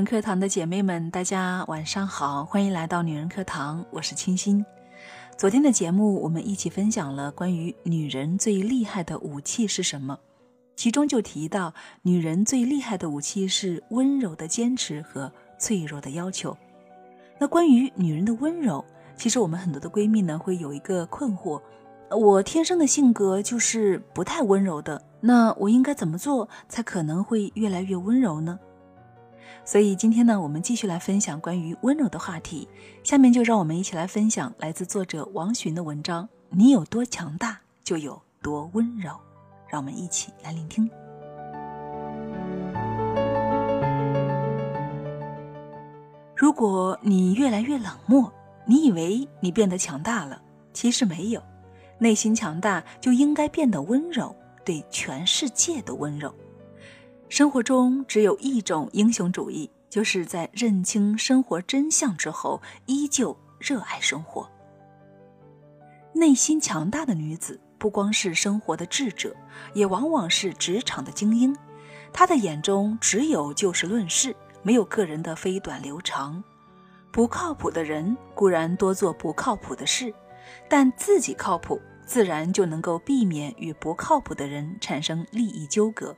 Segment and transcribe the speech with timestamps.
[0.00, 4.64] 人课堂的姐妹们，大家晚上好，欢迎来到女人课堂，我是清新。
[5.36, 10.18] 昨天的节目，我们一起分享了关于女人最厉害的武器是什么，
[10.74, 16.56] 其中就提到，女人最厉害的武器是温柔的坚持和脆弱的要求。
[17.38, 18.82] 那关于女人的温柔，
[19.16, 21.60] 其实我们很多的闺蜜呢会有一个困惑：
[22.10, 28.58] 我天生的性格就是不太温柔的，那我应该怎么做才可能会越来越温柔呢？
[29.64, 32.68] 所以今天呢，我们继续来分享关于温柔的话题。
[33.02, 39.12] 下面就让我们一起来分享来自作者王洵的文章：你有多强大，就有多温柔。
[39.68, 40.90] 让我们一起来聆听。
[46.34, 48.32] 如果你越来越冷漠，
[48.66, 50.40] 你以为你变得强大了，
[50.72, 51.42] 其实没有。
[51.98, 56.34] 内心强大就应该变得温柔，对全世界的温柔。
[57.30, 64.50] 生活中只有一种英雄主义，就是在认清生活真相之后，依旧热爱生活。
[66.12, 69.32] 内心强大的女子，不光是生活的智者，
[69.74, 71.56] 也往往是职场的精英。
[72.12, 74.34] 她的眼中只有就事论事，
[74.64, 76.42] 没有个人的飞短流长。
[77.12, 80.12] 不靠谱的人固然多做不靠谱的事，
[80.68, 86.16] 但自己靠谱，自然就能够避免与不靠谱的人产生利益纠葛。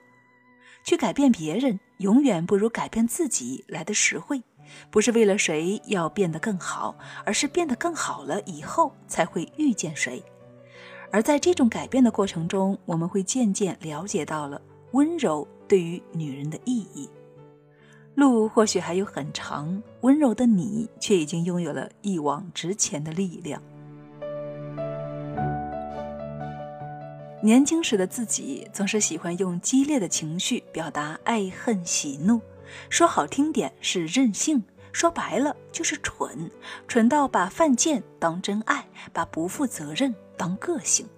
[0.85, 4.43] 去改变别人，永远不如改变自己来的实惠。
[4.91, 10.23] 不是为了谁要变得更好，而是变得更好了以后才会遇见谁。
[11.11, 17.09] 而在这种改变的过程中，我们会渐渐了解到了温柔对于女人的意义。
[18.15, 23.63] 路或许还有很长，温柔的你却已经拥有了一往直前的力量。
[27.45, 32.41] 年轻时的自己总是喜欢用激烈的情绪表达爱恨喜怒，
[32.89, 36.48] 说好听点是任性，说白了就是蠢，
[36.86, 41.08] 蠢到把犯贱当真爱，把不负责任当个性。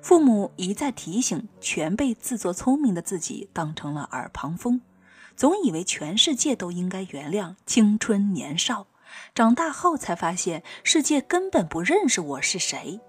[0.00, 4.80] 父母一再提醒，全被自作聪明的自己当成了耳旁风，
[5.34, 8.86] 总以为全世界都应该原谅青春年少，
[9.34, 13.00] 长大后才发现世界根本不认识我是谁。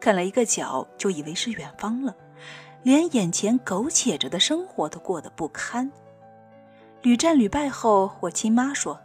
[0.00, 2.14] 看了一个角，就以为是远方了，
[2.82, 5.90] 连眼前苟且着的生活都过得不堪。
[7.02, 9.00] 屡战屡败后，我亲妈说：“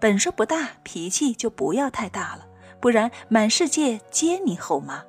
[0.00, 2.46] 本事不大，脾气就不要太大了，
[2.80, 5.04] 不然满世界皆你后妈。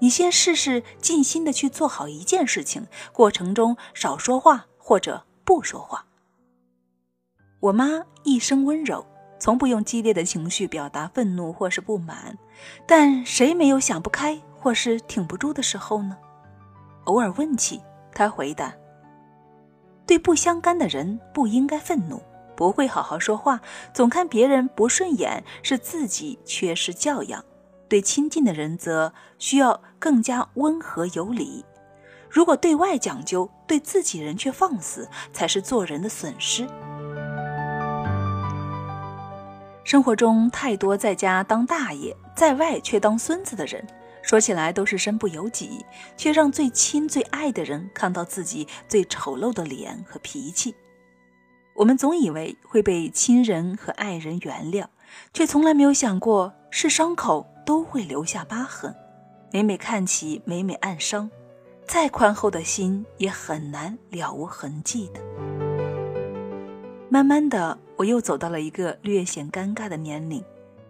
[0.00, 6.06] 你先试试尽心的去做好一件事情，过程中少说话或者不说话。”
[7.60, 9.06] 我妈一生温柔。
[9.40, 12.36] 从不用激烈的情绪表达愤怒或是不满，
[12.88, 16.16] 但谁没有想不开或是挺不住的时候呢？
[17.04, 17.80] 偶尔问起，
[18.12, 18.72] 他回答
[20.06, 22.20] ：“对不相干的人不应该愤怒，
[22.54, 23.60] 不会好好说话，
[23.94, 27.40] 总看别人不顺眼是自己缺失教养；
[27.88, 31.64] 对亲近的人则需要更加温和有礼。
[32.28, 36.66] 如果对外讲究，对自己人却放肆，才是做人的损失。”
[39.82, 43.82] 生活中太多在家当大爷，在外却当孙子的人，
[44.28, 50.74] 说起来都是身不由己，却让最亲最爱的人看到自己最丑陋的脸和脾气。
[51.72, 54.84] 我们总以为会被亲人和爱人原谅，
[55.32, 58.94] 却从来没有想过，是伤口都会留下疤痕，
[59.50, 61.30] 每每看起每每暗伤，
[61.86, 65.22] 再宽厚的心也很难了无痕迹的。
[67.08, 67.78] 慢慢的。
[67.96, 70.44] 我又走到了一个略显尴尬的年龄，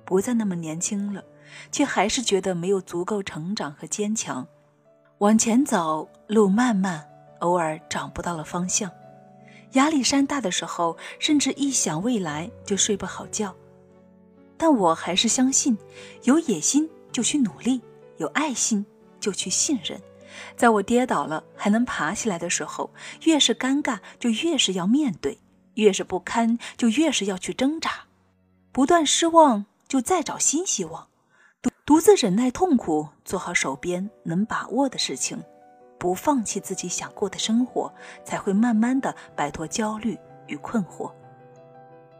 [0.04, 1.24] 不再那么年轻了，
[1.70, 4.46] 却还是觉得没有足够成长和坚强。
[5.18, 7.08] 往前走，路漫漫，
[7.40, 8.90] 偶尔找不到了方向。
[9.72, 13.54] 压力山大的时候，甚至一想未来就睡不好觉。
[14.56, 15.76] 但我还是相信，
[16.22, 17.80] 有野心就去努力，
[18.16, 18.84] 有爱心
[19.20, 20.00] 就去信任。
[20.56, 22.90] 在我跌倒了还能爬起来的时候，
[23.24, 25.38] 越是尴尬，就越是要面对。
[25.74, 27.88] 越是不堪，就越是要去挣扎；
[28.72, 31.06] 不断失望，就再找新希望。
[31.88, 35.42] 独自忍耐痛苦，做好手边能把握的事情，
[35.96, 37.90] 不放弃自己想过的生活，
[38.22, 40.18] 才会慢慢的摆脱焦虑
[40.48, 41.10] 与困惑。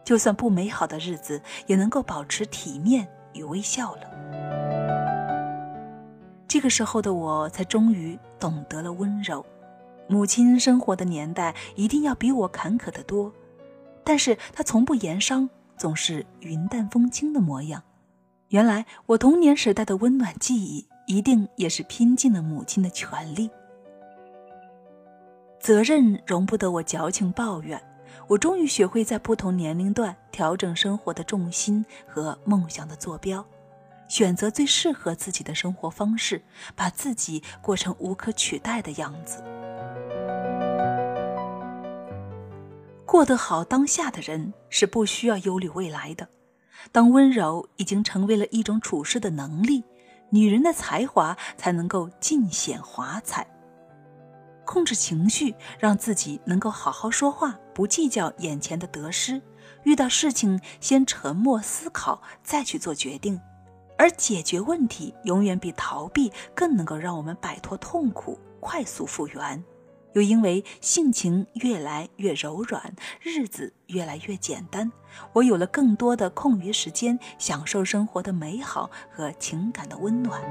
[0.02, 4.10] 就算不美好的日子，也能够保持体面与微笑了。
[6.48, 9.44] 这个时候的我，才终于懂得了温柔。
[10.06, 13.30] 母亲生活的年代，一定要比我坎坷的多。
[14.02, 17.82] 但是她从不言伤，总是云淡风轻的模样。
[18.48, 23.50] 原来我童年时代的温暖记忆，一定也是拼尽了母亲的全力。
[25.60, 27.78] 责任容不得我矫情抱怨，
[28.26, 33.44] 我终于学会在不同年龄段调整生活的重心和梦想的坐标，
[34.08, 36.40] 选择最适合自己的生活方式，
[36.74, 39.42] 把自己过成无可取代的样子。
[43.04, 46.26] 过得好当下的人是不需要忧虑未来的。
[46.92, 49.84] 当温柔已经成为了一种处事的能力，
[50.30, 53.46] 女人的才华才能够尽显华彩。
[54.64, 59.40] 控制情绪，让自己能够好好说话，不计较眼前的得失。
[59.84, 63.40] 遇到事情，先沉默思考，再去做决定。
[63.96, 69.64] 而解决问题，永远比逃避更能够让我们摆脱痛苦，快速复原。
[70.14, 74.90] 又因为性情越来越柔软，日子越来越简单，
[75.32, 80.42] 我有了更多的空余时间，享受生活的美好和情感的温暖。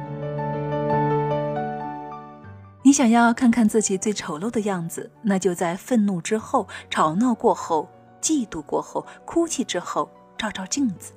[2.84, 7.90] 你想要看看自己最丑陋的样子，那就在愤怒之后、吵闹过后、
[8.22, 11.12] 嫉妒过后、哭泣之后，照照镜子，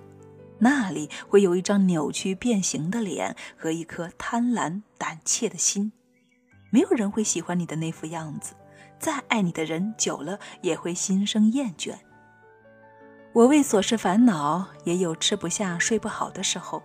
[0.59, 5.93] 那里会有一张扭曲变形的脸和一颗贪婪胆怯的心。
[6.71, 8.55] 没有人会喜欢你的那副样子，
[8.99, 11.95] 再爱你的人久了也会心生厌倦。
[13.33, 16.83] 我为琐事烦恼，也有吃不下、睡不好的时候，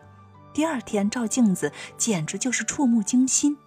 [0.54, 3.58] 第二天照镜子简直就是触目惊心。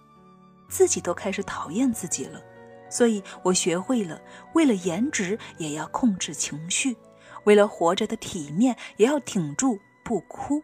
[0.69, 2.41] 自己都开始讨厌自己了，
[2.89, 4.21] 所以我学会了，
[4.53, 6.95] 为了颜值也要控制情绪，
[7.43, 10.61] 为了活着的体面也要挺住不哭，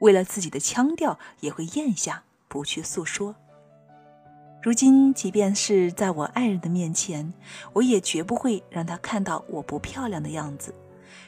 [0.00, 3.34] 为了自己的腔调也会咽下不去诉说。
[4.64, 7.34] 如今，即便是在我爱人的面前，
[7.74, 10.74] 我也绝不会让他看到我不漂亮的样子。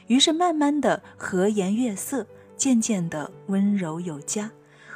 [0.07, 2.25] 于是，慢慢的和颜悦色，
[2.55, 4.49] 渐渐的温柔有加。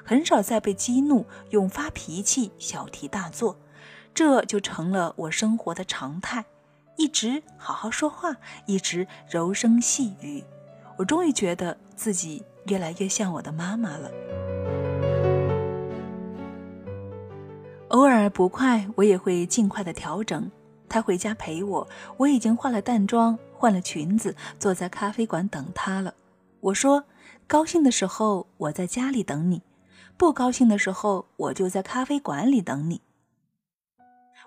[0.03, 3.59] 很少再被激怒，用发脾气小题大做，
[4.11, 6.43] 这就成了我生活的常态。
[6.97, 10.43] 一直好好说话，一直柔声细语，
[10.97, 14.09] 我终于觉得自己越来越像我的妈妈了。
[17.91, 20.49] 偶尔不快，我也会尽快的调整。
[20.88, 21.85] 他回家陪我，
[22.15, 26.13] 我已经化了淡妆，换了裙子，坐在咖啡馆等他了。
[26.61, 27.03] 我说：
[27.47, 29.61] 高兴的时候，我在家里等你。
[30.15, 33.01] 不高兴的时候，我就在咖啡馆里等你。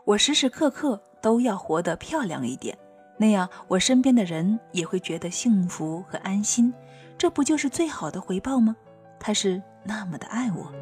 [0.06, 2.76] 我时时刻刻都要活得漂亮一点，
[3.19, 6.73] 那样我身边的人也会觉得幸福和安心。
[7.19, 8.75] 这不就是最好的回报吗？
[9.20, 10.73] 他是那么的爱我。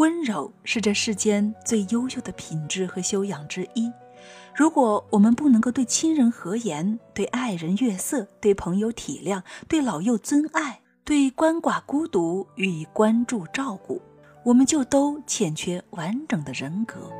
[0.00, 3.92] 温柔是这世间最优秀的品质和修养之一。
[4.54, 10.80] 如果我们不能够对亲人和颜，对爱人悦色，对朋友体谅，对老幼尊爱。
[11.04, 14.00] 对鳏寡孤独予以关注照顾，
[14.42, 17.10] 我们就都欠缺完整的人格。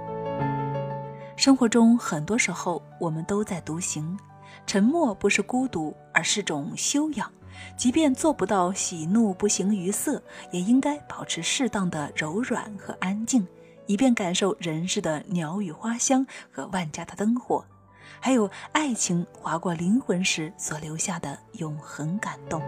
[1.37, 4.19] 生活中很多时候，我们都在独行，
[4.65, 7.31] 沉默不是孤独，而是种修养。
[7.77, 13.47] 即便做不到喜怒不形于色，也应该保持适当的柔软和安静，
[13.87, 17.65] 以便感受人世的鸟语花香和万家的灯火，
[18.21, 22.63] 还有爱情划过灵魂时所留下的永恒感动。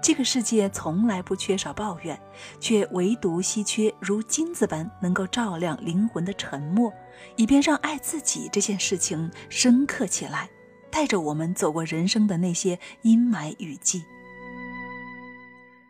[0.00, 2.18] 这个世界从来不缺少抱怨，
[2.60, 6.90] 却唯独稀缺如金子般能够照亮灵魂的沉默，
[7.36, 10.48] 以便让爱自己这件事情深刻起来，
[10.90, 14.04] 带着我们走过人生的那些阴霾雨季。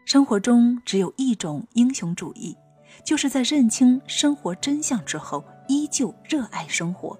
[0.05, 2.57] 生活中只有一种英雄主义，
[3.05, 7.19] 就是在认清生活真相之后，依旧热爱生活。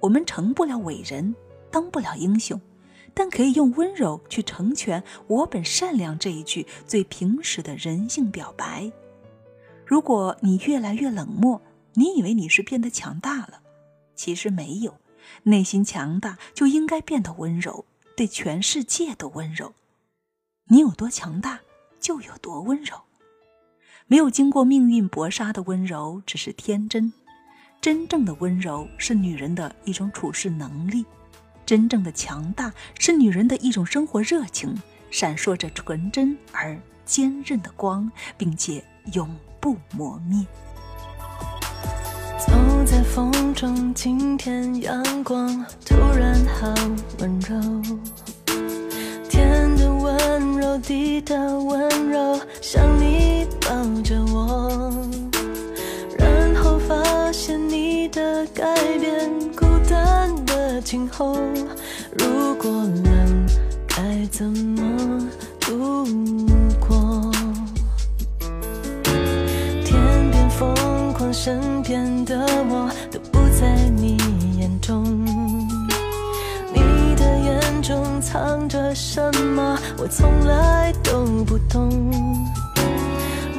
[0.00, 1.34] 我们成不了伟人，
[1.70, 2.60] 当不了英雄。
[3.16, 8.90] 但可以用温柔去成全“我本善良”这一句最平实的人性表白。
[9.86, 11.62] 如果你越来越冷漠，
[11.92, 13.60] 你以为你是变得强大了，
[14.16, 14.92] 其实没有。
[15.44, 17.84] 内心强大就应该变得温柔，
[18.16, 19.72] 对全世界都温柔。
[20.68, 21.60] 你有多强大，
[22.00, 23.02] 就有多温柔。
[24.06, 27.12] 没有经过命运搏杀的温柔，只是天真。
[27.80, 31.04] 真正的温柔是女人的一种处事能力。
[31.66, 34.74] 真正的强大是女人的一种生活热情，
[35.10, 40.46] 闪烁着纯真而坚韧的光，并且永不磨灭。
[42.46, 42.52] 走
[42.84, 46.72] 在风中，今天阳光突然好
[47.18, 47.56] 温柔，
[49.28, 54.92] 天的温柔，地的温柔，像你抱着我，
[56.18, 59.30] 然后发现你的改变。
[59.56, 61.36] 孤单的今后
[62.18, 62.70] 如果
[63.04, 63.46] 冷，
[63.86, 65.26] 该怎么
[71.44, 72.38] 身边的
[72.70, 74.16] 我都不在你
[74.58, 75.04] 眼中。
[76.72, 82.10] 你的眼中藏着什么我从来都不懂。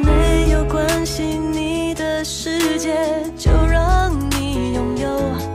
[0.02, 2.98] 没有关系你的世界
[3.38, 5.55] 就让你拥有。